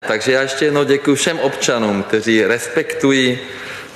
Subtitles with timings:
[0.00, 3.38] Takže já ještě jednou děkuji všem občanům, kteří respektují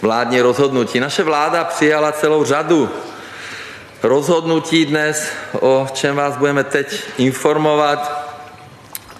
[0.02, 1.00] vládní rozhodnutí.
[1.00, 2.90] Naše vláda přijala celou řadu
[4.02, 5.28] rozhodnutí dnes,
[5.60, 8.28] o čem vás budeme teď informovat.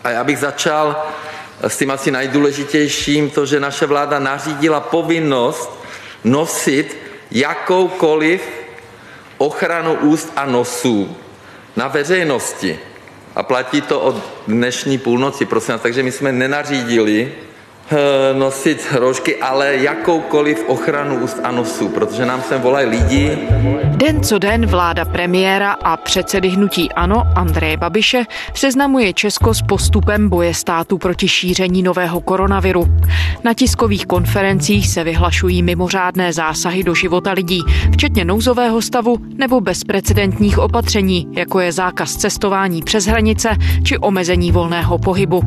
[0.05, 1.07] A já bych začal
[1.63, 5.71] s tím asi nejdůležitějším, to, že naše vláda nařídila povinnost
[6.25, 6.97] nosit
[7.31, 8.43] jakoukoliv
[9.39, 11.17] ochranu úst a nosů
[11.77, 12.79] na veřejnosti.
[13.35, 14.17] A platí to od
[14.47, 15.83] dnešní půlnoci, prosím vás.
[15.83, 17.33] Takže my jsme nenařídili
[18.33, 23.39] nosit roušky, ale jakoukoliv ochranu úst a nosu, protože nám sem volají lidi.
[23.85, 30.29] Den co den vláda premiéra a předsedy hnutí ANO Andreje Babiše seznamuje Česko s postupem
[30.29, 32.87] boje státu proti šíření nového koronaviru.
[33.45, 37.61] Na tiskových konferencích se vyhlašují mimořádné zásahy do života lidí,
[37.93, 43.49] včetně nouzového stavu nebo bezprecedentních opatření, jako je zákaz cestování přes hranice
[43.85, 45.43] či omezení volného pohybu.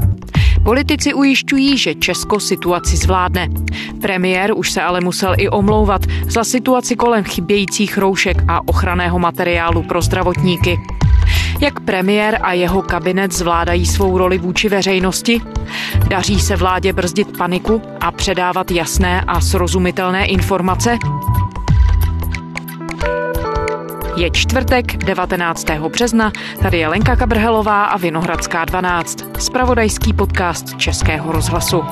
[0.63, 3.47] Politici ujišťují, že Česko situaci zvládne.
[4.01, 9.83] Premiér už se ale musel i omlouvat za situaci kolem chybějících roušek a ochranného materiálu
[9.83, 10.79] pro zdravotníky.
[11.59, 15.41] Jak premiér a jeho kabinet zvládají svou roli vůči veřejnosti?
[16.07, 20.97] Daří se vládě brzdit paniku a předávat jasné a srozumitelné informace?
[24.15, 25.65] Je čtvrtek 19.
[25.89, 31.83] března, tady je Lenka Kabrhelová a Vinohradská 12, spravodajský podcast Českého rozhlasu.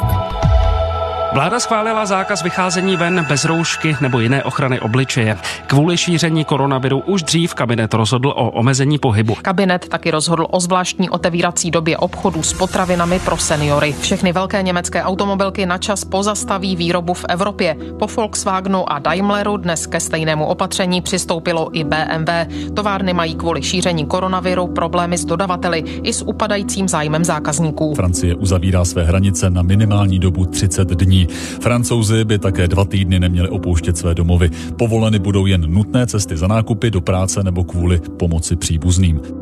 [1.34, 5.38] Vláda schválila zákaz vycházení ven bez roušky nebo jiné ochrany obličeje.
[5.68, 9.36] Kvůli šíření koronaviru už dřív kabinet rozhodl o omezení pohybu.
[9.42, 13.96] Kabinet taky rozhodl o zvláštní otevírací době obchodu s potravinami pro seniory.
[14.02, 17.76] Všechny velké německé automobilky na čas pozastaví výrobu v Evropě.
[18.00, 22.30] Po Volkswagenu a Daimleru dnes ke stejnému opatření přistoupilo i BMW.
[22.74, 27.96] Továrny mají kvůli šíření koronaviru problémy s dodavateli i s upadajícím zájmem zákazníků.
[27.96, 31.21] Francie uzavírá své hranice na minimální dobu 30 dní.
[31.62, 34.50] Francouzi by také dva týdny neměli opouštět své domovy.
[34.78, 39.41] Povoleny budou jen nutné cesty za nákupy, do práce nebo kvůli pomoci příbuzným.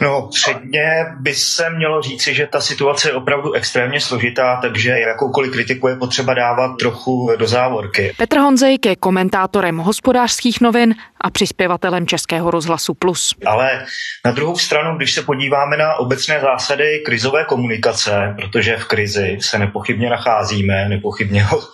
[0.00, 5.52] No, předně by se mělo říci, že ta situace je opravdu extrémně složitá, takže jakoukoliv
[5.52, 8.14] kritiku je potřeba dávat trochu do závorky.
[8.16, 13.34] Petr Honzejk je komentátorem hospodářských novin a přispěvatelem Českého rozhlasu Plus.
[13.46, 13.86] Ale
[14.24, 19.58] na druhou stranu, když se podíváme na obecné zásady krizové komunikace, protože v krizi se
[19.58, 21.64] nepochybně nacházíme, nepochybně od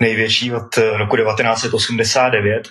[0.00, 2.68] největší od roku 1989,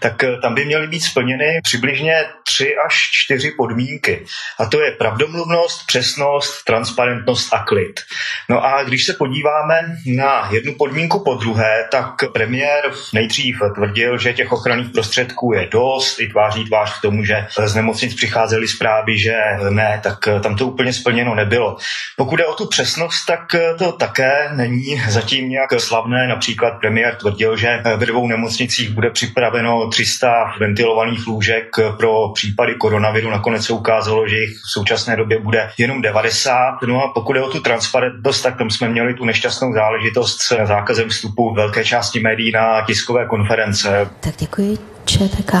[0.00, 4.24] tak tam by měly být splněny přibližně tři až čtyři podmínky.
[4.58, 8.00] A to je pravdomluvnost, přesnost, transparentnost a klid.
[8.48, 9.80] No a když se podíváme
[10.16, 16.20] na jednu podmínku po druhé, tak premiér nejdřív tvrdil, že těch ochranných prostředků je dost,
[16.20, 19.36] i tváří tvář k tomu, že z nemocnic přicházely zprávy, že
[19.70, 21.76] ne, tak tam to úplně splněno nebylo.
[22.16, 23.40] Pokud je o tu přesnost, tak
[23.78, 26.28] to také není zatím nějak slavné.
[26.28, 33.30] Například premiér tvrdil, že ve dvou nemocnicích bude připraveno 300 ventilovaných lůžek pro případy koronaviru.
[33.30, 36.78] Nakonec se ukázalo, že jich v současné době bude jenom 90.
[36.86, 40.66] No a pokud je o tu transparentnost, tak tam jsme měli tu nešťastnou záležitost s
[40.66, 44.10] zákazem vstupu velké části médií na tiskové konference.
[44.20, 44.78] Tak děkuji.
[45.04, 45.54] ČTK.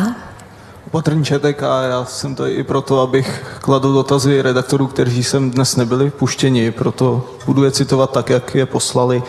[0.86, 6.10] Opatrný ČTK, já jsem tady i proto, abych kladl dotazy redaktorů, kteří sem dnes nebyli
[6.10, 9.22] vpuštěni, proto budu je citovat tak, jak je poslali.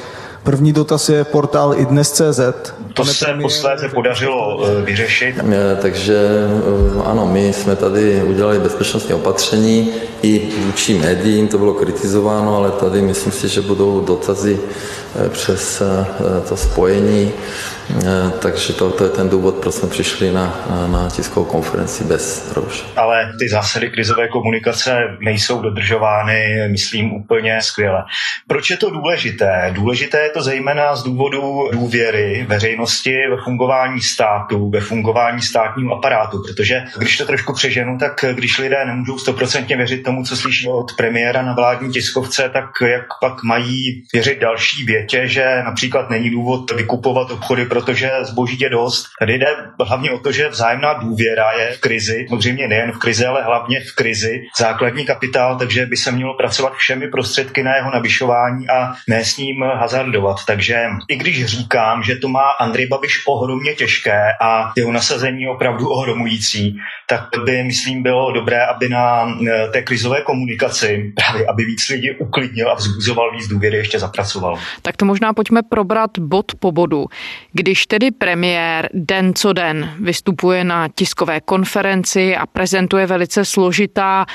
[0.43, 2.39] První dotaz je portál i dnes.cz.
[2.93, 5.35] To se posléze podařilo eh, vyřešit.
[5.39, 6.17] Eh, takže
[6.97, 9.91] eh, ano, my jsme tady udělali bezpečnostní opatření
[10.21, 14.59] i vůči médiím, to bylo kritizováno, ale tady myslím si, že budou dotazy
[15.29, 15.81] přes
[16.49, 17.31] to spojení
[18.41, 22.51] takže to, to je ten důvod, proč jsme přišli na, na, na tiskovou konferenci bez
[22.55, 22.85] rouš.
[22.95, 28.03] Ale ty zásady krizové komunikace nejsou dodržovány, myslím, úplně skvěle.
[28.47, 29.71] Proč je to důležité?
[29.75, 36.43] Důležité je to zejména z důvodu důvěry veřejnosti ve fungování státu, ve fungování státního aparátu,
[36.47, 40.93] protože když to trošku přeženu, tak když lidé nemůžou stoprocentně věřit tomu, co slyší od
[40.97, 46.71] premiéra na vládní tiskovce, tak jak pak mají věřit další větě, že například není důvod
[46.71, 49.05] vykupovat obchody pro protože zboží je dost.
[49.19, 49.47] Tady jde
[49.85, 53.79] hlavně o to, že vzájemná důvěra je v krizi, samozřejmě nejen v krizi, ale hlavně
[53.79, 58.93] v krizi základní kapitál, takže by se mělo pracovat všemi prostředky na jeho navyšování a
[59.07, 60.37] ne s ním hazardovat.
[60.47, 65.89] Takže i když říkám, že to má Andrej Babiš ohromně těžké a jeho nasazení opravdu
[65.89, 66.77] ohromující,
[67.07, 72.11] tak by, myslím, bylo dobré, aby na e, té krizové komunikaci právě, aby víc lidí
[72.11, 74.59] uklidnil a vzbuzoval víc důvěry, ještě zapracoval.
[74.81, 77.05] Tak to možná pojďme probrat bod po bodu.
[77.69, 84.25] Když tedy premiér den co den vystupuje na tiskové konferenci a prezentuje velice složitá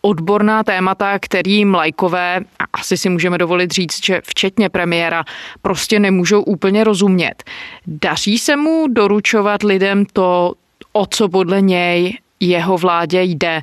[0.00, 5.24] odborná témata, kterým lajkové, a asi si můžeme dovolit říct, že včetně premiéra,
[5.62, 7.44] prostě nemůžou úplně rozumět.
[7.86, 10.54] Daří se mu doručovat lidem to,
[10.92, 13.62] o co podle něj jeho vládě jde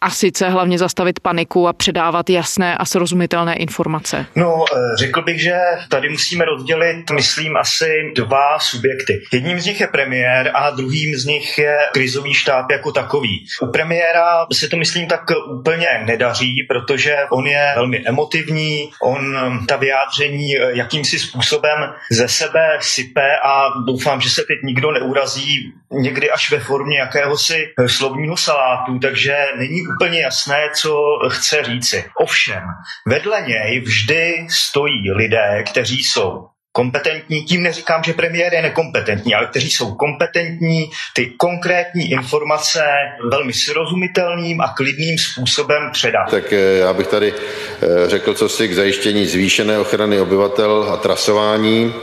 [0.00, 4.26] a sice hlavně zastavit paniku a předávat jasné a srozumitelné informace?
[4.36, 5.58] No, eh, řekl bych, že
[5.88, 9.22] tady musíme rozdělit, myslím, asi dva subjekty.
[9.32, 13.46] Jedním z nich je premiér a druhým z nich je krizový štáb jako takový.
[13.62, 15.20] U premiéra se to, myslím, tak
[15.60, 19.36] úplně nedaří, protože on je velmi emotivní, on
[19.68, 25.72] ta vyjádření eh, jakýmsi způsobem ze sebe sype a doufám, že se teď nikdo neurazí
[25.92, 32.10] někdy až ve formě jakéhosi eh, slovního salátu, takže není úplně jasné, co chce říci.
[32.20, 32.62] Ovšem,
[33.06, 37.42] vedle něj vždy stojí lidé, kteří jsou kompetentní.
[37.44, 42.84] Tím neříkám, že premiér je nekompetentní, ale kteří jsou kompetentní ty konkrétní informace
[43.30, 46.30] velmi srozumitelným a klidným způsobem předat.
[46.30, 50.96] Tak eh, já bych tady eh, řekl, co si k zajištění zvýšené ochrany obyvatel a
[50.96, 51.94] trasování.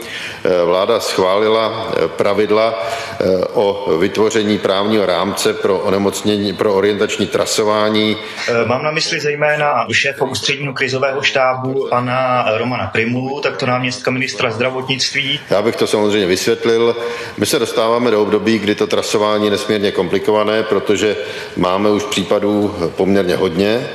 [0.46, 2.88] Eh, vláda schválila pravidla
[3.54, 8.18] o vytvoření právního rámce pro onemocnění, pro orientační trasování.
[8.66, 14.52] Mám na mysli zejména šéfa ústředního krizového štábu pana Romana Primulu, tak to náměstka ministra
[14.64, 15.40] zdravotnictví.
[15.50, 16.96] Já bych to samozřejmě vysvětlil.
[17.38, 21.16] My se dostáváme do období, kdy to trasování je nesmírně komplikované, protože
[21.58, 23.90] máme už případů poměrně hodně.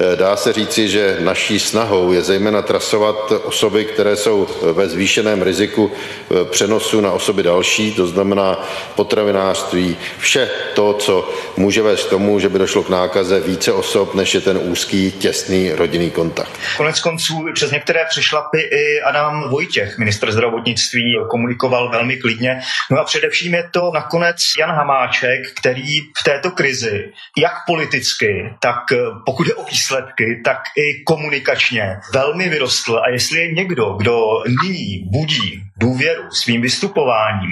[0.00, 5.42] Eh, dá se říci, že naší snahou je zejména trasovat osoby, které jsou ve zvýšeném
[5.42, 12.10] riziku eh, přenosu na osoby další, to znamená potravinářství, vše to, co může vést k
[12.10, 16.50] tomu, že by došlo k nákaze více osob, než je ten úzký, těsný rodinný kontakt.
[16.76, 22.60] Konec konců přes některé přešlapy i Adam Vojtěch, ministr zdravotnictví, komunikoval velmi klidně.
[22.90, 28.92] No a především je to nakonec Jan Hamáček, který v této krizi, jak politicky, tak
[28.92, 33.00] eh, pokud je o výsledky, výsledky, tak i komunikačně velmi vyrostl.
[33.06, 34.20] A jestli je někdo, kdo
[34.62, 37.50] nyní budí důvěru svým vystupováním,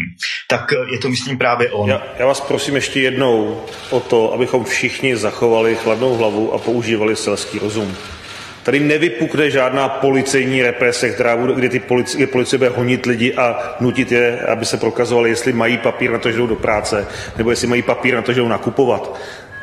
[0.48, 1.88] tak je to, myslím, právě on.
[1.88, 7.16] Já, já vás prosím ještě jednou o to, abychom všichni zachovali chladnou hlavu a používali
[7.16, 7.96] selský rozum.
[8.62, 13.76] Tady nevypukne žádná policejní represe, která bude, kdy ty policie, policie bude honit lidi a
[13.80, 17.06] nutit je, aby se prokazovali, jestli mají papír na to, že jdou do práce,
[17.36, 19.18] nebo jestli mají papír na to, že jdou nakupovat.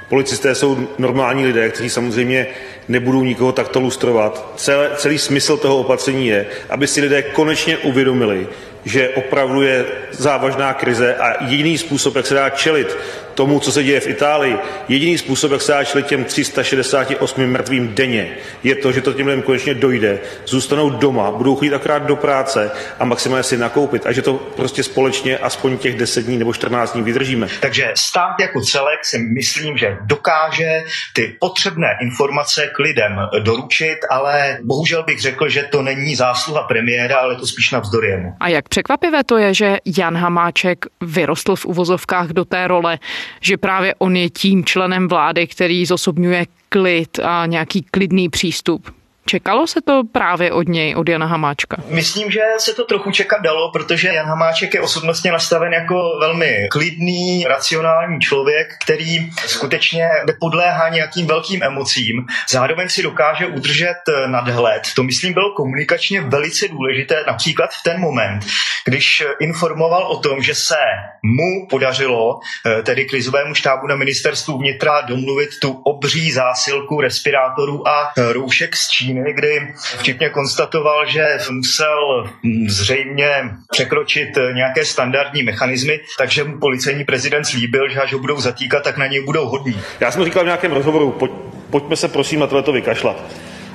[0.09, 2.47] Policisté jsou normální lidé, kteří samozřejmě
[2.87, 4.53] nebudou nikoho takto lustrovat.
[4.55, 8.47] Celé, celý smysl toho opatření je, aby si lidé konečně uvědomili,
[8.85, 12.97] že opravdu je závažná krize a jediný způsob, jak se dá čelit
[13.35, 17.93] tomu, co se děje v Itálii, jediný způsob, jak se dá čelit těm 368 mrtvým
[17.93, 22.15] denně, je to, že to těm lidem konečně dojde, zůstanou doma, budou chodit akorát do
[22.15, 26.53] práce a maximálně si nakoupit a že to prostě společně aspoň těch 10 dní nebo
[26.53, 27.47] 14 dní vydržíme.
[27.59, 30.83] Takže stát jako celek si myslím, že dokáže
[31.13, 37.17] ty potřebné informace k lidem doručit, ale bohužel bych řekl, že to není zásluha premiéra,
[37.17, 38.33] ale to spíš navzdory jemu.
[38.39, 42.99] A jak překvapivé to je, že Jan Hamáček vyrostl v uvozovkách do té role,
[43.41, 48.91] že právě on je tím členem vlády, který zosobňuje klid a nějaký klidný přístup.
[49.27, 51.77] Čekalo se to právě od něj, od Jana Hamáčka?
[51.87, 56.67] Myslím, že se to trochu čekat dalo, protože Jan Hamáček je osobnostně nastaven jako velmi
[56.71, 62.25] klidný, racionální člověk, který skutečně nepodléhá nějakým velkým emocím.
[62.49, 64.81] Zároveň si dokáže udržet nadhled.
[64.95, 68.45] To, myslím, bylo komunikačně velice důležité, například v ten moment,
[68.85, 70.75] když informoval o tom, že se
[71.23, 78.11] mu podařilo, eh, tedy krizovému štábu na ministerstvu vnitra, domluvit tu obří zásilku respirátorů a
[78.17, 82.29] roušek z Číny Číny, kdy včetně konstatoval, že musel
[82.67, 83.29] zřejmě
[83.71, 88.97] překročit nějaké standardní mechanismy, takže mu policejní prezident slíbil, že až ho budou zatýkat, tak
[88.97, 89.81] na něj budou hodní.
[89.99, 91.31] Já jsem říkal v nějakém rozhovoru, pojď,
[91.69, 93.23] pojďme se prosím na tohleto vykašlat.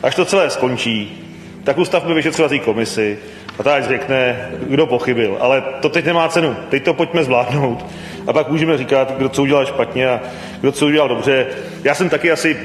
[0.02, 1.26] Až to celé skončí,
[1.64, 3.18] tak ustavme vyšetřovací komisi
[3.58, 5.36] a ta řekne, kdo pochybil.
[5.40, 6.56] Ale to teď nemá cenu.
[6.68, 7.86] Teď to pojďme zvládnout.
[8.26, 10.20] A pak můžeme říkat, kdo co udělal špatně a
[10.60, 11.46] kdo co udělal dobře.
[11.84, 12.56] Já jsem taky asi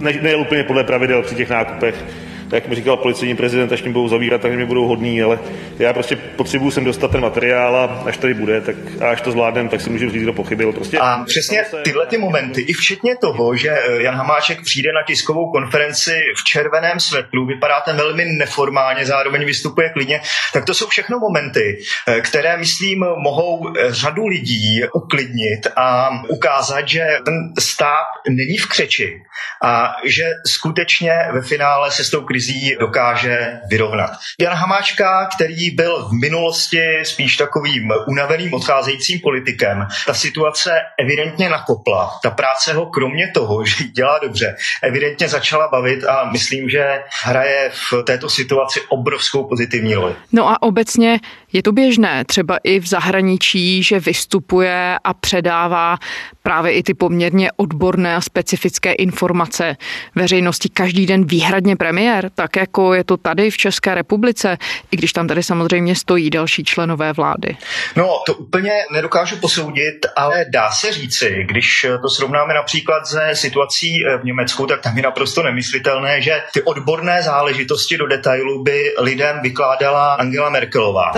[0.00, 2.04] ne, nejel úplně podle pravidel při těch nákupech
[2.52, 5.38] jak mi říkal policejní prezident, až mě budou zavírat, tak mě budou hodný, ale
[5.78, 9.32] já prostě potřebuji sem dostat ten materiál a až tady bude, tak a až to
[9.32, 10.72] zvládnem, tak si můžu říct, kdo pochybil.
[10.72, 15.02] Prostě a přesně tyhle ty momenty, i včetně toho, že eh, Jan Hamáček přijde na
[15.06, 20.20] tiskovou konferenci v červeném svetlu, vypadá ten velmi neformálně, zároveň vystupuje klidně,
[20.52, 21.78] tak to jsou všechno momenty,
[22.08, 28.66] eh, které, myslím, mohou eh, řadu lidí uklidnit a ukázat, že ten stát není v
[28.66, 29.22] křeči
[29.64, 34.10] a že skutečně ve finále se s tou krizí krizí dokáže vyrovnat.
[34.40, 42.18] Jan Hamáčka, který byl v minulosti spíš takovým unaveným odcházejícím politikem, ta situace evidentně nakopla.
[42.22, 47.70] Ta práce ho kromě toho, že dělá dobře, evidentně začala bavit a myslím, že hraje
[47.72, 50.14] v této situaci obrovskou pozitivní roli.
[50.32, 51.20] No a obecně
[51.52, 55.98] je to běžné, třeba i v zahraničí, že vystupuje a předává
[56.42, 59.76] právě i ty poměrně odborné a specifické informace
[60.14, 64.58] veřejnosti každý den výhradně premiér, tak jako je to tady v České republice,
[64.90, 67.56] i když tam tady samozřejmě stojí další členové vlády.
[67.96, 73.98] No, to úplně nedokážu posoudit, ale dá se říci, když to srovnáme například se situací
[74.22, 79.40] v Německu, tak tam je naprosto nemyslitelné, že ty odborné záležitosti do detailu by lidem
[79.42, 81.12] vykládala Angela Merkelová.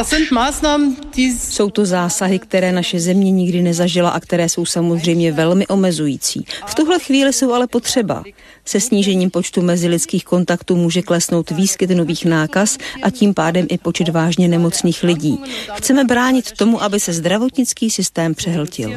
[1.17, 6.47] Jsou to zásahy, které naše země nikdy nezažila a které jsou samozřejmě velmi omezující.
[6.67, 8.23] V tuhle chvíli jsou ale potřeba.
[8.65, 14.09] Se snížením počtu mezilidských kontaktů může klesnout výskyt nových nákaz a tím pádem i počet
[14.09, 15.43] vážně nemocných lidí.
[15.77, 18.91] Chceme bránit tomu, aby se zdravotnický systém přehltil.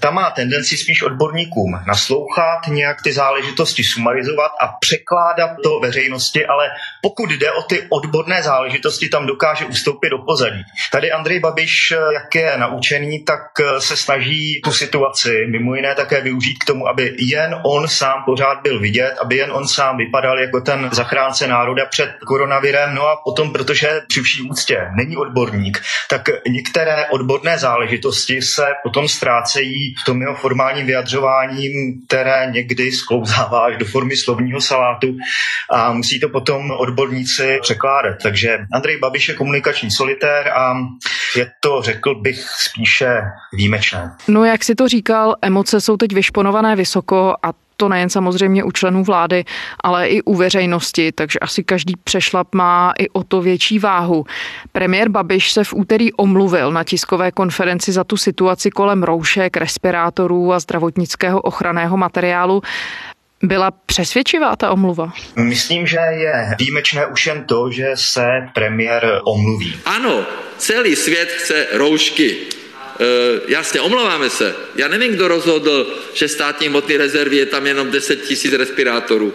[0.00, 6.68] Ta má tendenci spíš odborníkům naslouchat, nějak ty záležitosti sumarizovat a překládat to veřejnosti, ale
[7.02, 10.62] pokud jde o ty odborné záležitosti, tam dokáže ustoupit do pozadí.
[10.92, 13.40] Tady Andrej Babiš, jak je naučený, tak
[13.78, 18.22] se snaží tu situaci mimo jiné také využít k tomu, tomu, aby jen on sám
[18.24, 22.94] pořád byl vidět, aby jen on sám vypadal jako ten zachránce národa před koronavirem.
[22.94, 29.08] No a potom, protože při vší úctě není odborník, tak některé odborné záležitosti se potom
[29.08, 31.68] ztrácejí v tom jeho formálním vyjadřování,
[32.06, 35.16] které někdy sklouzává až do formy slovního salátu
[35.70, 38.16] a musí to potom odborníci překládat.
[38.22, 40.74] Takže Andrej Babiš je komunikační solitér a
[41.36, 44.10] je to, řekl bych, spíše výjimečné.
[44.28, 48.70] No jak si to říkal, emoce jsou teď vyšponované vysoko a to nejen samozřejmě u
[48.72, 49.44] členů vlády,
[49.80, 54.24] ale i u veřejnosti, takže asi každý přešlap má i o to větší váhu.
[54.72, 60.52] Premiér Babiš se v úterý omluvil na tiskové konferenci za tu situaci kolem roušek, respirátorů
[60.52, 62.62] a zdravotnického ochranného materiálu.
[63.42, 65.12] Byla přesvědčivá ta omluva?
[65.36, 69.76] Myslím, že je výjimečné už jen to, že se premiér omluví.
[69.86, 70.24] Ano,
[70.58, 72.36] celý svět chce roušky.
[73.00, 74.54] E, jasně, omlouváme se.
[74.76, 79.34] Já nevím, kdo rozhodl, že státní hmotné rezervy je tam jenom 10 tisíc respirátorů.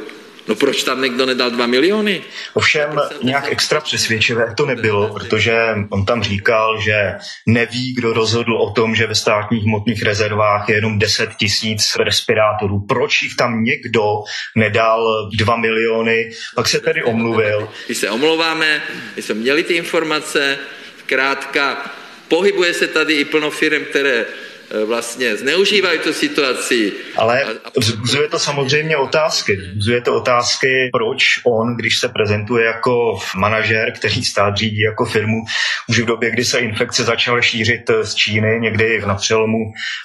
[0.49, 2.21] No proč tam někdo nedal 2 miliony?
[2.53, 2.89] Ovšem
[3.23, 5.55] nějak extra přesvědčivé to nebylo, protože
[5.89, 10.75] on tam říkal, že neví, kdo rozhodl o tom, že ve státních hmotných rezervách je
[10.75, 12.79] jenom 10 tisíc respirátorů.
[12.79, 14.23] Proč jich tam někdo
[14.55, 16.31] nedal 2 miliony?
[16.55, 17.69] Pak se tedy omluvil.
[17.89, 18.81] My se omlouváme,
[19.15, 20.57] my jsme měli ty informace,
[20.99, 21.91] zkrátka
[22.29, 24.25] pohybuje se tady i plno firm, které
[24.85, 26.93] vlastně zneužívají tu situaci.
[27.15, 27.45] Ale
[27.77, 29.55] vzbuzuje to samozřejmě otázky.
[29.55, 35.37] Vzbuzuje to otázky, proč on, když se prezentuje jako manažer, který stát řídí jako firmu,
[35.87, 39.57] už v době, kdy se infekce začaly šířit z Číny, někdy na přelomu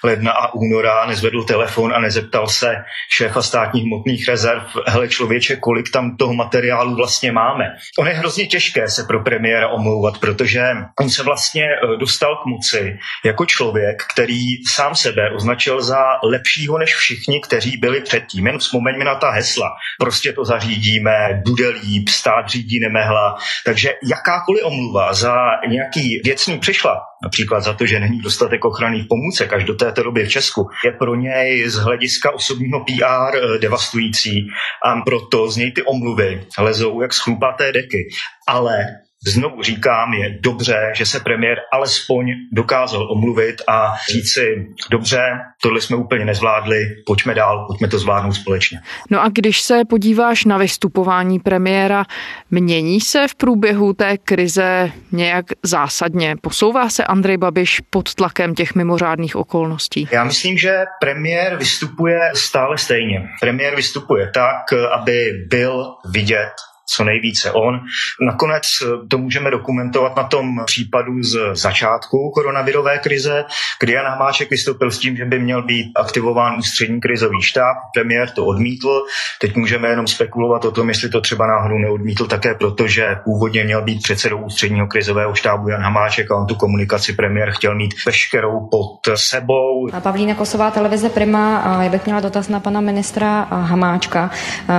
[0.04, 2.74] ledna a února, nezvedl telefon a nezeptal se
[3.16, 7.64] šéfa státních hmotných rezerv, hele člověče, kolik tam toho materiálu vlastně máme.
[7.98, 10.62] On je hrozně těžké se pro premiéra omlouvat, protože
[11.00, 16.78] on se vlastně eh, dostal k moci jako člověk, který sám sebe označil za lepšího
[16.78, 18.46] než všichni, kteří byli předtím.
[18.46, 19.70] Jen vzpomeňme na ta hesla.
[19.98, 23.36] Prostě to zařídíme, bude líp, stát řídí nemehla.
[23.64, 25.34] Takže jakákoliv omluva za
[25.68, 30.24] nějaký věcný přišla, například za to, že není dostatek ochranných pomůcek až do této doby
[30.24, 34.46] v Česku, je pro něj z hlediska osobního PR eh, devastující
[34.84, 38.08] a proto z něj ty omluvy lezou jak schlupaté deky.
[38.48, 45.22] Ale znovu říkám, je dobře, že se premiér alespoň dokázal omluvit a říct si, dobře,
[45.62, 46.76] tohle jsme úplně nezvládli,
[47.06, 48.80] pojďme dál, pojďme to zvládnout společně.
[49.10, 52.04] No a když se podíváš na vystupování premiéra,
[52.50, 56.36] mění se v průběhu té krize nějak zásadně?
[56.40, 60.08] Posouvá se Andrej Babiš pod tlakem těch mimořádných okolností?
[60.12, 63.28] Já myslím, že premiér vystupuje stále stejně.
[63.40, 66.52] Premiér vystupuje tak, aby byl vidět
[66.86, 67.80] co nejvíce on.
[68.26, 73.44] Nakonec eh, to můžeme dokumentovat na tom případu z začátku koronavirové krize,
[73.80, 77.76] kdy Jan Hamáček vystoupil s tím, že by měl být aktivován ústřední krizový štáb.
[77.94, 79.02] Premiér to odmítl.
[79.40, 83.64] Teď můžeme jenom spekulovat o tom, jestli to třeba náhodou neodmítl také proto, že původně
[83.64, 87.94] měl být předsedou ústředního krizového štábu Jan Hamáček a on tu komunikaci premiér chtěl mít
[88.06, 89.88] veškerou pod sebou.
[90.00, 91.78] Pavlína Kosová, televize Prima.
[91.82, 94.30] Já bych měla dotaz na pana ministra Hamáčka.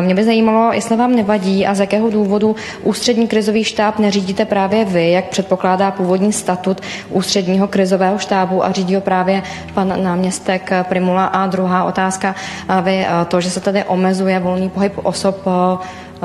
[0.02, 4.46] Mě by zajímalo, jestli vám nevadí a z jaké jakého důvodu ústřední krizový štáb neřídíte
[4.46, 10.70] právě vy, jak předpokládá původní statut ústředního krizového štábu a řídí ho právě pan náměstek
[10.90, 11.26] Primula.
[11.26, 12.36] A druhá otázka,
[12.82, 15.46] vy to, že se tady omezuje volný pohyb osob,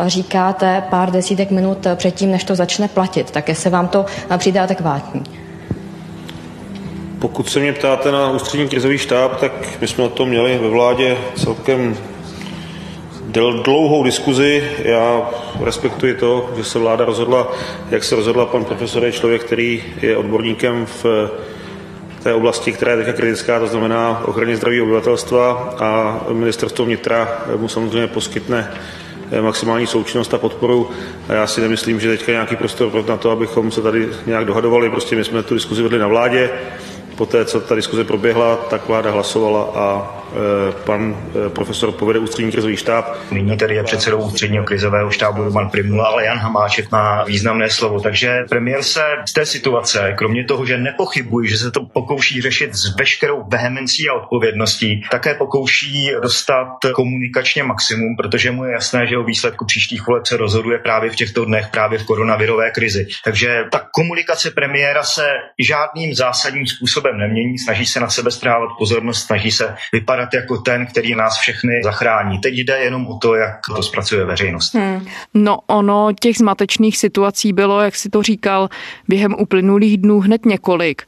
[0.07, 3.31] říkáte pár desítek minut předtím, než to začne platit.
[3.31, 4.05] Tak jestli vám to
[4.39, 5.23] přijde adekvátní?
[7.19, 10.69] Pokud se mě ptáte na ústřední krizový štáb, tak my jsme o tom měli ve
[10.69, 11.97] vládě celkem
[13.33, 14.71] dlouhou diskuzi.
[14.83, 17.53] Já respektuji to, že se vláda rozhodla,
[17.91, 18.47] jak se rozhodla.
[18.47, 21.31] Pan profesor je člověk, který je odborníkem v
[22.23, 27.69] té oblasti, která je teď kritická, to znamená ochraně zdraví obyvatelstva a ministerstvo vnitra mu
[27.69, 28.73] samozřejmě poskytne
[29.41, 30.91] maximální součinnost a podporu.
[31.29, 34.91] A já si nemyslím, že teďka nějaký prostor na to, abychom se tady nějak dohadovali.
[34.91, 36.51] Prostě my jsme tu diskuzi vedli na vládě.
[37.17, 40.20] Poté, co ta diskuze proběhla, tak vláda hlasovala a Eh,
[40.85, 43.17] pan eh, profesor povede ústřední krizový štáb.
[43.31, 48.01] Nyní tedy je předsedou ústředního krizového štábu Roman Primula, ale Jan Hamáček má významné slovo.
[48.01, 52.75] Takže premiér se z té situace, kromě toho, že nepochybuji, že se to pokouší řešit
[52.75, 59.19] s veškerou vehemencí a odpovědností, také pokouší dostat komunikačně maximum, protože mu je jasné, že
[59.19, 63.07] o výsledku příštích voleb se rozhoduje právě v těchto dnech, právě v koronavirové krizi.
[63.25, 65.27] Takže ta komunikace premiéra se
[65.59, 70.59] žádným zásadním způsobem nemění, snaží se na sebe strávat pozornost, snaží se vypadat vypadat jako
[70.59, 72.39] ten, který nás všechny zachrání.
[72.39, 74.75] Teď jde jenom o to, jak to zpracuje veřejnost.
[74.75, 75.07] Hmm.
[75.35, 78.69] No ono těch zmatečných situací bylo, jak si to říkal,
[79.09, 81.03] během uplynulých dnů hned několik.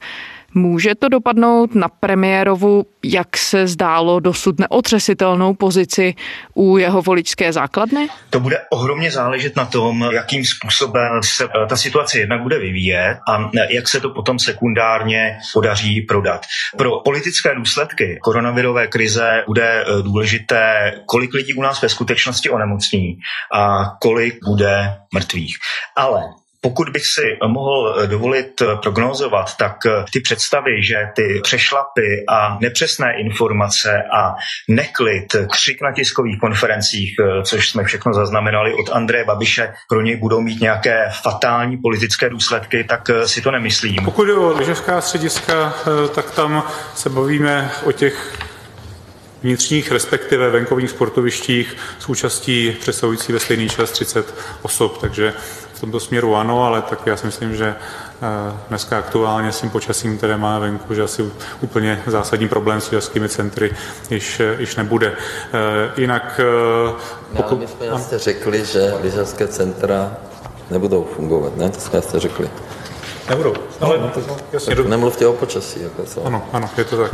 [0.53, 6.15] Může to dopadnout na premiérovu, jak se zdálo, dosud neotřesitelnou pozici
[6.53, 8.07] u jeho voličské základny?
[8.29, 13.17] To bude ohromně záležet na tom, jakým způsobem se eh, ta situace jednak bude vyvíjet
[13.29, 16.45] a jak se to potom sekundárně podaří prodat.
[16.77, 23.17] Pro politické důsledky koronavirové krize bude eh, důležité, kolik lidí u nás ve skutečnosti onemocní
[23.53, 25.57] a kolik bude mrtvých.
[25.97, 26.23] Ale
[26.63, 32.23] pokud bych si mohl eh, dovolit eh, prognozovat, tak eh, ty představy, že ty přešlapy
[32.27, 34.35] a nepřesné informace a
[34.67, 40.41] neklid, křik na tiskových konferencích, což jsme všechno zaznamenali od Andreje Babiše, pro něj budou
[40.41, 44.05] mít nějaké fatální politické důsledky, tak si to nemyslím.
[44.05, 45.73] Pokud je o lyžařská střediska,
[46.15, 46.63] tak tam
[46.95, 48.37] se bavíme o těch
[49.43, 55.33] vnitřních, respektive venkovních sportovištích s účastí představující ve stejný čas 30 osob, takže
[55.83, 60.17] tomto směru ano, ale tak já si myslím, že eh, dneska aktuálně s tím počasím,
[60.17, 63.71] které má venku, že asi úplně zásadní problém s lyžařskými centry
[64.09, 65.13] již, eh, již nebude.
[65.53, 66.41] Eh, jinak...
[67.35, 67.59] Pokud...
[67.59, 70.17] my jsme jasně řekli, že lyžařské centra
[70.71, 71.69] nebudou fungovat, ne?
[71.69, 72.49] To jsme jasně řekli.
[73.29, 74.75] Nebudou, ale no, tak, jasně.
[74.75, 75.83] Tak nemluvte o počasí.
[75.83, 76.25] Jako co?
[76.25, 77.11] Ano, ano, je to tak.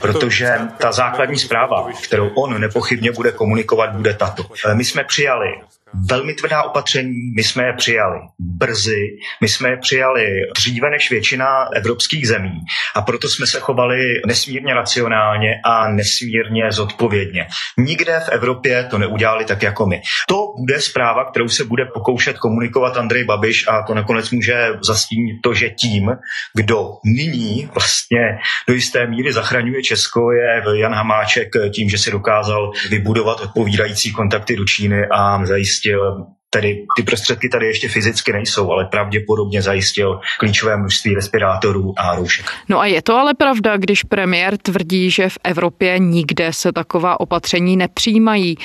[0.00, 4.42] Protože ta základní zpráva, kterou on nepochybně bude komunikovat, bude tato.
[4.74, 5.48] My jsme přijali
[5.94, 10.26] velmi tvrdá opatření, my jsme je přijali brzy, my jsme je přijali
[10.56, 12.60] dříve než většina evropských zemí
[12.94, 17.46] a proto jsme se chovali nesmírně racionálně a nesmírně zodpovědně.
[17.78, 20.02] Nikde v Evropě to neudělali tak jako my.
[20.28, 25.40] To bude zpráva, kterou se bude pokoušet komunikovat Andrej Babiš a to nakonec může zastínit
[25.42, 26.10] to, že tím,
[26.54, 28.20] kdo nyní vlastně
[28.68, 34.56] do jisté míry zachraňuje Česko, je Jan Hamáček tím, že si dokázal vybudovat odpovídající kontakty
[34.56, 40.20] do Číny a zajistit zajistil Tedy ty prostředky tady ještě fyzicky nejsou, ale pravděpodobně zajistil
[40.38, 42.46] klíčové množství respirátorů a roušek.
[42.68, 47.20] No a je to ale pravda, když premiér tvrdí, že v Evropě nikde se taková
[47.20, 48.56] opatření nepřijímají.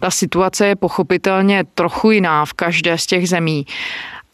[0.00, 3.66] Ta situace je pochopitelně trochu jiná v každé z těch zemí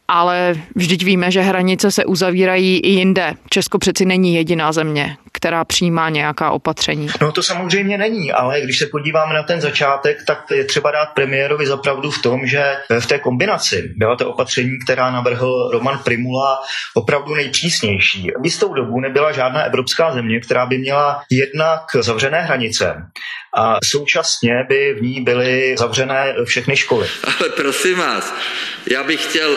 [0.09, 3.35] ale vždyť víme, že hranice se uzavírají i jinde.
[3.51, 7.09] Česko přeci není jediná země, která přijímá nějaká opatření.
[7.21, 11.07] No to samozřejmě není, ale když se podíváme na ten začátek, tak je třeba dát
[11.07, 16.61] premiérovi zapravdu v tom, že v té kombinaci byla to opatření, která navrhl Roman Primula
[16.95, 18.31] opravdu nejpřísnější.
[18.41, 22.95] V jistou dobu nebyla žádná evropská země, která by měla jednak zavřené hranice
[23.57, 27.09] a současně by v ní byly zavřené všechny školy.
[27.25, 28.35] Ale prosím vás,
[28.91, 29.57] já bych chtěl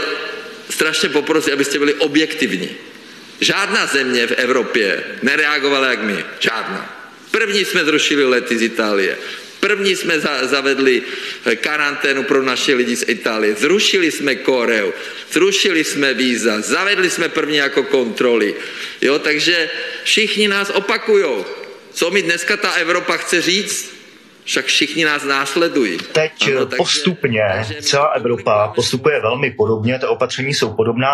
[0.69, 2.94] strašně poprosit, abyste byli objektivní.
[3.39, 6.25] Žádná země v Evropě nereagovala jak my.
[6.39, 7.09] Žádná.
[7.31, 9.17] První jsme zrušili lety z Itálie.
[9.59, 11.01] První jsme za, zavedli
[11.45, 13.55] eh, karanténu pro naše lidi z Itálie.
[13.55, 14.93] Zrušili jsme Koreu,
[15.31, 18.55] zrušili jsme víza, zavedli jsme první jako kontroly.
[19.01, 19.69] Jo, takže
[20.03, 21.45] všichni nás opakujou.
[21.93, 23.94] Co mi dneska ta Evropa chce říct?
[24.45, 25.97] Však všichni nás následují.
[25.97, 31.09] Teď ano, takže, postupně takže celá Evropa postupuje velmi podobně, ty opatření jsou podobná,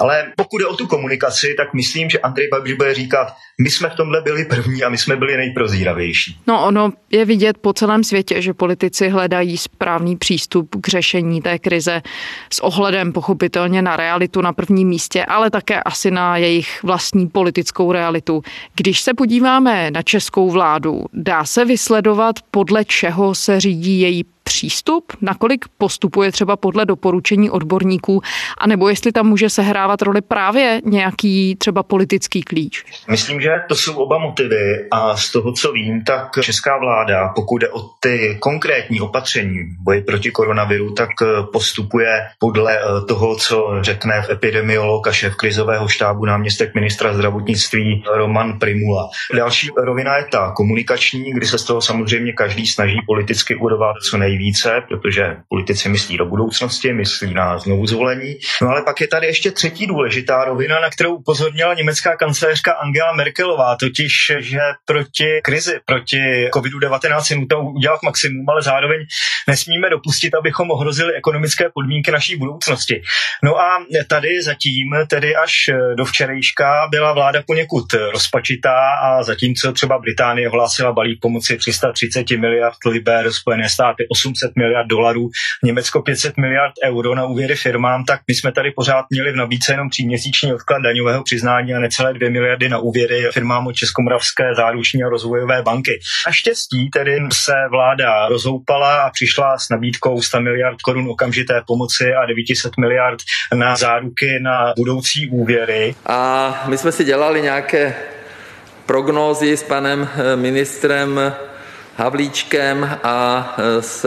[0.00, 3.26] ale pokud je o tu komunikaci, tak myslím, že Andrej Babiš bude říkat,
[3.62, 6.38] my jsme v tomhle byli první a my jsme byli nejprozíravější.
[6.46, 11.58] No ono je vidět po celém světě, že politici hledají správný přístup k řešení té
[11.58, 12.02] krize
[12.52, 17.92] s ohledem pochopitelně na realitu na prvním místě, ale také asi na jejich vlastní politickou
[17.92, 18.42] realitu.
[18.74, 25.12] Když se podíváme na českou vládu, dá se vysledovat podle čeho se řídí její přístup,
[25.20, 28.22] nakolik postupuje třeba podle doporučení odborníků,
[28.58, 32.84] anebo jestli tam může sehrávat roli právě nějaký třeba politický klíč?
[33.10, 37.58] Myslím, že to jsou oba motivy a z toho, co vím, tak česká vláda, pokud
[37.58, 41.10] jde o ty konkrétní opatření boji proti koronaviru, tak
[41.52, 48.04] postupuje podle eh, toho, co řekne v epidemiolog a šéf krizového štábu náměstek ministra zdravotnictví
[48.16, 49.08] Roman Primula.
[49.36, 54.18] Další rovina je ta komunikační, kdy se z toho samozřejmě každý snaží politicky urovat co
[54.18, 58.34] nejvíc více, protože politici myslí do budoucnosti, myslí na znovu zvolení.
[58.62, 63.12] No ale pak je tady ještě třetí důležitá rovina, na kterou upozornila německá kancelářka Angela
[63.12, 69.00] Merkelová, totiž, že proti krizi, proti COVID-19 je nutno udělat maximum, ale zároveň
[69.48, 73.02] nesmíme dopustit, abychom ohrozili ekonomické podmínky naší budoucnosti.
[73.42, 73.68] No a
[74.08, 75.52] tady zatím, tedy až
[75.94, 82.76] do včerejška, byla vláda poněkud rozpačitá a zatímco třeba Británie hlásila balík pomoci 330 miliard
[82.86, 85.30] liber, Spojené státy 800 miliard dolarů,
[85.64, 89.72] Německo 500 miliard euro na úvěry firmám, tak my jsme tady pořád měli v nabídce
[89.72, 95.02] jenom tříměsíční odklad daňového přiznání a necelé 2 miliardy na úvěry firmám od Českomoravské záruční
[95.02, 96.00] a rozvojové banky.
[96.26, 102.26] Naštěstí tedy se vláda rozhoupala a přišla s nabídkou 100 miliard korun okamžité pomoci a
[102.26, 103.18] 900 miliard
[103.54, 105.94] na záruky na budoucí úvěry.
[106.06, 107.94] A my jsme si dělali nějaké
[108.86, 111.32] prognózy s panem eh, ministrem
[111.96, 114.06] Havlíčkem a e, s,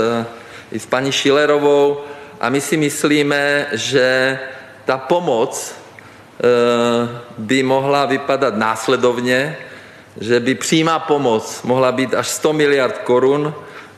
[0.72, 2.02] i s paní Šilerovou
[2.42, 4.40] a my si myslíme, že
[4.86, 5.76] ta pomoc e,
[7.38, 9.58] by mohla vypadat následovně,
[10.22, 13.54] že by přímá pomoc mohla být až 100 miliard korun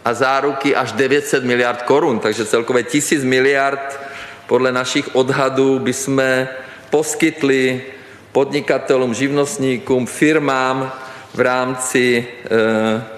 [0.06, 4.00] a záruky až 900 miliard korun, takže celkově 1000 miliard
[4.48, 6.50] podle našich odhadů by jsme
[6.90, 7.82] poskytli
[8.32, 10.92] podnikatelům, živnostníkům, firmám
[11.34, 13.17] v rámci e,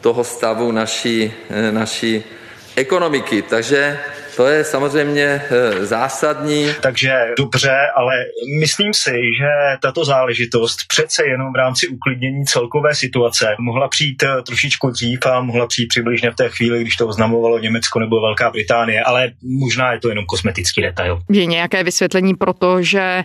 [0.00, 2.22] toho stavu naší, eh, naší
[2.76, 3.42] ekonomiky.
[3.42, 3.98] Takže
[4.36, 6.66] to je samozřejmě eh, zásadní.
[6.80, 8.14] Takže dobře, ale
[8.60, 14.42] myslím si, že tato záležitost přece jenom v rámci uklidnění celkové situace mohla přijít eh,
[14.42, 18.50] trošičku dřív a mohla přijít přibližně v té chvíli, když to oznamovalo Německo nebo Velká
[18.50, 21.18] Británie, ale možná je to jenom kosmetický detail.
[21.30, 23.24] Je nějaké vysvětlení pro to, že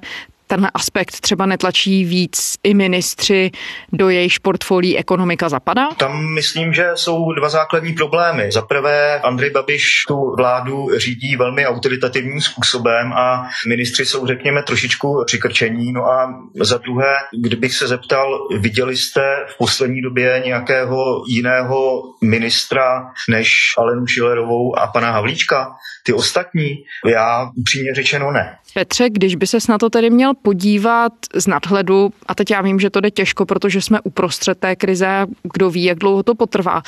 [0.55, 3.51] ten aspekt třeba netlačí víc i ministři,
[3.93, 5.89] do jejich portfolií ekonomika zapadá?
[5.97, 8.51] Tam myslím, že jsou dva základní problémy.
[8.51, 15.23] Za prvé, Andrej Babiš tu vládu řídí velmi autoritativním způsobem a ministři jsou, řekněme, trošičku
[15.25, 15.93] přikrčení.
[15.93, 23.11] No a za druhé, kdybych se zeptal, viděli jste v poslední době nějakého jiného ministra
[23.29, 25.75] než Alenu Šilerovou a pana Havlíčka?
[26.05, 26.75] Ty ostatní?
[27.05, 28.57] Já upřímně řečeno ne.
[28.73, 32.79] Petře, když by ses na to tedy měl podívat z nadhledu, a teď já vím,
[32.79, 36.81] že to jde těžko, protože jsme uprostřed té krize, kdo ví, jak dlouho to potrvá,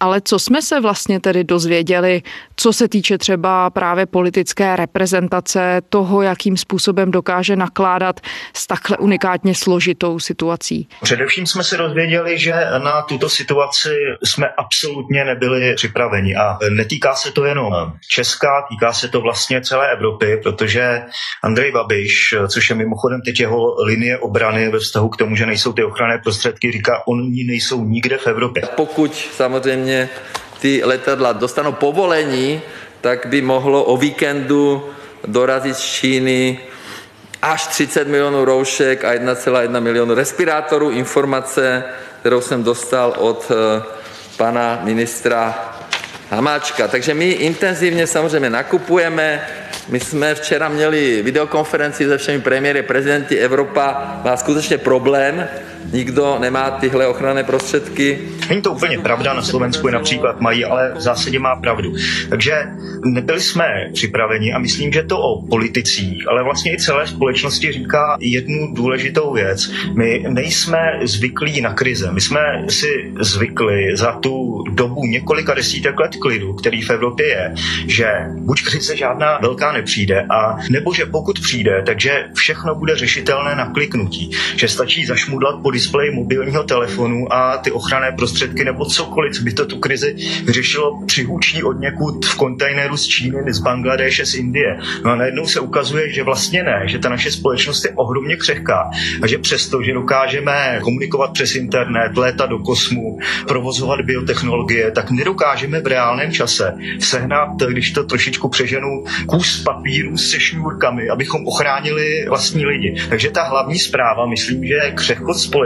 [0.00, 2.22] ale co jsme se vlastně tedy dozvěděli,
[2.56, 8.20] co se týče třeba právě politické reprezentace, toho, jakým způsobem dokáže nakládat
[8.54, 10.88] s takhle unikátně složitou situací?
[11.02, 13.90] Především jsme se dozvěděli, že na tuto situaci
[14.24, 17.72] jsme absolutně nebyli připraveni a netýká se to jenom
[18.08, 21.02] Česka, týká se to vlastně celé Evropy, protože
[21.42, 25.72] Andrej Babiš, což je mimochodem teď jeho linie obrany ve vztahu k tomu, že nejsou
[25.72, 28.62] ty ochranné prostředky, říká, oni nejsou nikde v Evropě.
[28.76, 30.08] Pokud samozřejmě
[30.60, 32.60] ty letadla dostanou povolení,
[33.00, 34.90] tak by mohlo o víkendu
[35.26, 36.58] dorazit z Číny
[37.42, 40.90] až 30 milionů roušek a 1,1 milionu respirátorů.
[40.90, 41.84] Informace,
[42.20, 43.82] kterou jsem dostal od eh,
[44.36, 45.72] pana ministra
[46.30, 46.88] Hamáčka.
[46.88, 49.48] Takže my intenzivně samozřejmě nakupujeme,
[49.88, 55.48] my jsme včera měli videokonferenci se všemi premiéry, prezidenty Evropa má skutečně problém,
[55.92, 58.18] nikdo nemá tyhle ochranné prostředky.
[58.48, 61.92] Není to úplně pravda, na Slovensku je například mají, ale v zásadě má pravdu.
[62.28, 62.52] Takže
[63.04, 68.16] nebyli jsme připraveni a myslím, že to o politicích, ale vlastně i celé společnosti říká
[68.20, 69.70] jednu důležitou věc.
[69.96, 72.12] My nejsme zvyklí na krize.
[72.12, 77.54] My jsme si zvykli za tu dobu několika desítek let klidu, který v Evropě je,
[77.86, 83.54] že buď krize žádná velká nepřijde, a nebo že pokud přijde, takže všechno bude řešitelné
[83.54, 89.36] na kliknutí, že stačí zašmudlat pod displeji mobilního telefonu a ty ochranné prostředky nebo cokoliv,
[89.36, 94.26] co by to tu krizi vyřešilo, přihučí od někud v kontejneru z Číny, z Bangladeše,
[94.26, 94.78] z Indie.
[95.04, 98.90] No a najednou se ukazuje, že vlastně ne, že ta naše společnost je ohromně křehká
[99.22, 105.80] a že přesto, že dokážeme komunikovat přes internet, létat do kosmu, provozovat biotechnologie, tak nedokážeme
[105.80, 112.66] v reálném čase sehnat, když to trošičku přeženu, kus papíru se šňůrkami, abychom ochránili vlastní
[112.66, 112.96] lidi.
[113.08, 115.61] Takže ta hlavní zpráva, myslím, že je křehkost společnosti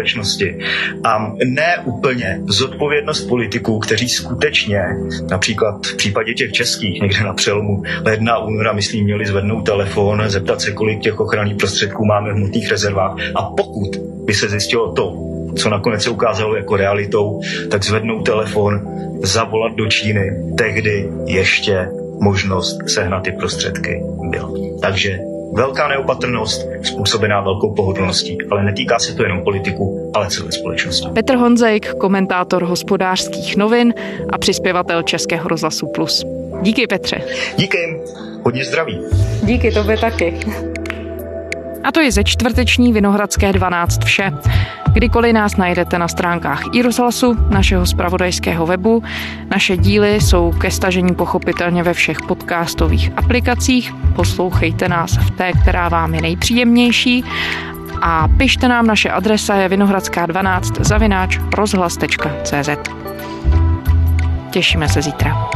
[1.04, 4.82] a ne úplně zodpovědnost politiků, kteří skutečně,
[5.30, 10.22] například v případě těch českých, někde na přelomu ledna a února, myslím, měli zvednout telefon,
[10.26, 13.16] zeptat se, kolik těch ochranných prostředků máme v hmotných rezervách.
[13.34, 15.16] A pokud by se zjistilo to,
[15.56, 18.80] co nakonec se ukázalo jako realitou, tak zvednout telefon,
[19.22, 20.30] zavolat do Číny.
[20.58, 21.88] Tehdy ještě
[22.20, 24.50] možnost sehnat ty prostředky byla.
[24.82, 25.18] Takže
[25.52, 31.08] velká neopatrnost způsobená velkou pohodlností, ale netýká se to jenom politiků, ale celé společnosti.
[31.14, 33.94] Petr Honzejk, komentátor hospodářských novin
[34.30, 36.24] a přispěvatel Českého rozhlasu Plus.
[36.62, 37.20] Díky Petře.
[37.56, 38.00] Díky,
[38.42, 39.00] hodně zdraví.
[39.42, 40.38] Díky tobě taky.
[41.86, 44.32] A to je ze čtvrteční Vinohradské 12 vše.
[44.92, 49.02] Kdykoliv nás najdete na stránkách i rozhlasu, našeho spravodajského webu.
[49.50, 53.94] Naše díly jsou ke stažení pochopitelně ve všech podcastových aplikacích.
[54.16, 57.24] Poslouchejte nás v té, která vám je nejpříjemnější.
[58.02, 62.68] A pište nám, naše adresa je vinohradská 12 zavináč rozhlas.cz.
[64.50, 65.48] Těšíme se zítra.